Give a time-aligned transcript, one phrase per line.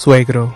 [0.00, 0.54] Suegro.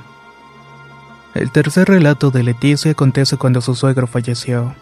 [1.34, 4.74] El tercer relato de Leticia acontece cuando su suegro falleció.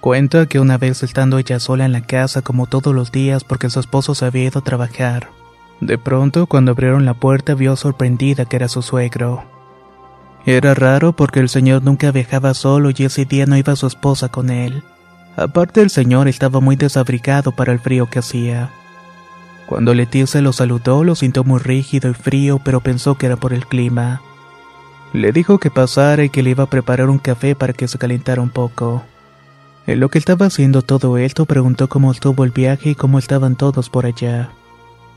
[0.00, 3.70] Cuenta que una vez estando ella sola en la casa como todos los días porque
[3.70, 5.30] su esposo se había ido a trabajar,
[5.80, 9.44] de pronto cuando abrieron la puerta vio sorprendida que era su suegro.
[10.44, 14.28] Era raro porque el señor nunca viajaba solo y ese día no iba su esposa
[14.28, 14.82] con él.
[15.36, 18.72] Aparte el señor estaba muy desabrigado para el frío que hacía.
[19.66, 23.52] Cuando Leticia lo saludó, lo sintió muy rígido y frío, pero pensó que era por
[23.52, 24.20] el clima.
[25.12, 27.98] Le dijo que pasara y que le iba a preparar un café para que se
[27.98, 29.02] calentara un poco.
[29.86, 33.56] En lo que estaba haciendo todo esto, preguntó cómo estuvo el viaje y cómo estaban
[33.56, 34.50] todos por allá.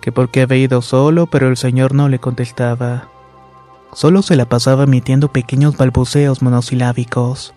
[0.02, 3.10] Que por qué había ido solo, pero el señor no le contestaba.
[3.94, 7.54] Solo se la pasaba emitiendo pequeños balbuceos monosilábicos.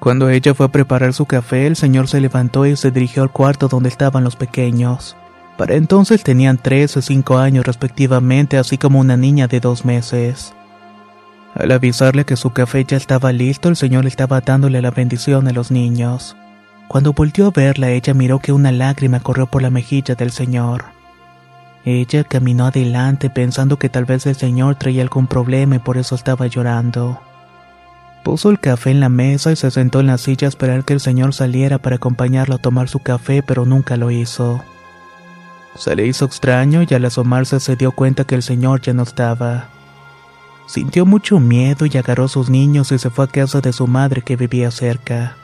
[0.00, 3.30] Cuando ella fue a preparar su café, el señor se levantó y se dirigió al
[3.30, 5.16] cuarto donde estaban los pequeños.
[5.58, 10.54] Para entonces tenían tres o cinco años respectivamente, así como una niña de dos meses.
[11.52, 15.52] Al avisarle que su café ya estaba listo, el señor estaba dándole la bendición a
[15.52, 16.36] los niños.
[16.86, 20.84] Cuando volvió a verla, ella miró que una lágrima corrió por la mejilla del señor.
[21.84, 26.14] Ella caminó adelante pensando que tal vez el señor traía algún problema y por eso
[26.14, 27.20] estaba llorando.
[28.22, 31.00] Puso el café en la mesa y se sentó en la silla esperar que el
[31.00, 34.62] señor saliera para acompañarlo a tomar su café, pero nunca lo hizo.
[35.78, 39.04] Se le hizo extraño y al asomarse se dio cuenta que el señor ya no
[39.04, 39.68] estaba.
[40.66, 43.86] Sintió mucho miedo y agarró a sus niños y se fue a casa de su
[43.86, 45.36] madre que vivía cerca.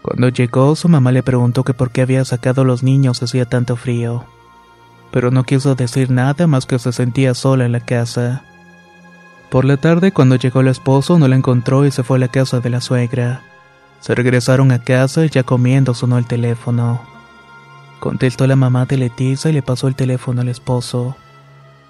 [0.00, 3.44] Cuando llegó, su mamá le preguntó que por qué había sacado a los niños hacía
[3.44, 4.24] tanto frío.
[5.10, 8.44] Pero no quiso decir nada más que se sentía sola en la casa.
[9.50, 12.28] Por la tarde, cuando llegó el esposo, no la encontró y se fue a la
[12.28, 13.42] casa de la suegra.
[14.00, 17.17] Se regresaron a casa y ya comiendo sonó el teléfono.
[18.00, 21.16] Contestó la mamá de Leticia y le pasó el teléfono al esposo.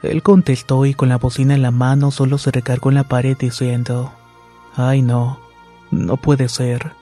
[0.03, 3.37] Él contestó y con la bocina en la mano solo se recargó en la pared
[3.37, 4.13] diciendo,
[4.77, 5.39] Ay no,
[5.91, 6.93] no puede ser.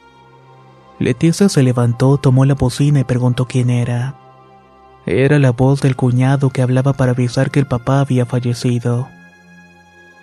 [0.99, 4.15] Leticia se levantó, tomó la bocina y preguntó quién era.
[5.05, 9.09] Era la voz del cuñado que hablaba para avisar que el papá había fallecido.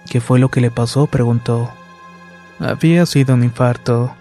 [0.09, 1.07] ¿Qué fue lo que le pasó?
[1.07, 1.69] preguntó.
[2.59, 4.13] Había sido un infarto.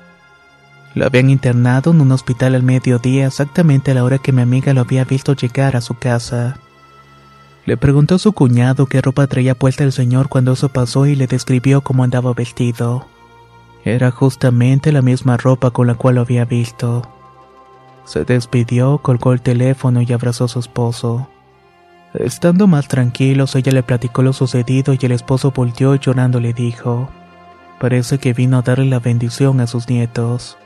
[0.95, 4.75] Lo habían internado en un hospital al mediodía, exactamente a la hora que mi amiga
[4.75, 6.59] lo había visto llegar a su casa.
[7.65, 11.15] Le preguntó a su cuñado qué ropa traía puesta el señor cuando eso pasó y
[11.15, 13.07] le describió cómo andaba vestido.
[13.85, 17.09] Era justamente la misma ropa con la cual lo había visto.
[18.05, 21.29] Se despidió, colgó el teléfono y abrazó a su esposo.
[22.15, 26.53] Estando más tranquilos, ella le platicó lo sucedido y el esposo volteó y llorando le
[26.53, 27.09] dijo,
[27.81, 30.59] parece que vino a darle la bendición a sus nietos.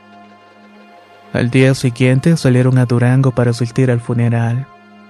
[1.33, 4.65] Al día siguiente salieron a Durango para asistir al funeral.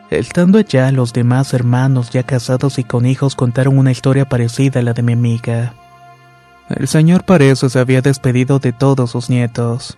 [0.10, 4.84] Estando allá, los demás hermanos ya casados y con hijos contaron una historia parecida a
[4.84, 5.74] la de mi amiga.
[6.70, 9.98] El señor parece se había despedido de todos sus nietos.